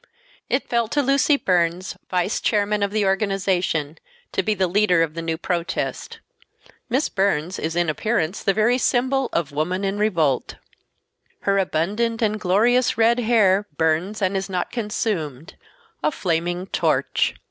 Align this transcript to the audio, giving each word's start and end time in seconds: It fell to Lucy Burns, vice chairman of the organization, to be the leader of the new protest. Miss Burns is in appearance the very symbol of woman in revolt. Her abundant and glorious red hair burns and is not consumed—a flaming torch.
It 0.49 0.67
fell 0.67 0.87
to 0.87 1.03
Lucy 1.03 1.37
Burns, 1.37 1.95
vice 2.09 2.41
chairman 2.41 2.81
of 2.81 2.89
the 2.89 3.05
organization, 3.05 3.99
to 4.31 4.41
be 4.41 4.55
the 4.55 4.65
leader 4.65 5.03
of 5.03 5.13
the 5.13 5.21
new 5.21 5.37
protest. 5.37 6.17
Miss 6.89 7.07
Burns 7.07 7.59
is 7.59 7.75
in 7.75 7.87
appearance 7.87 8.41
the 8.41 8.51
very 8.55 8.79
symbol 8.79 9.29
of 9.31 9.51
woman 9.51 9.83
in 9.83 9.99
revolt. 9.99 10.55
Her 11.41 11.59
abundant 11.59 12.23
and 12.23 12.39
glorious 12.39 12.97
red 12.97 13.19
hair 13.19 13.67
burns 13.77 14.23
and 14.23 14.35
is 14.35 14.49
not 14.49 14.71
consumed—a 14.71 16.11
flaming 16.11 16.65
torch. 16.65 17.35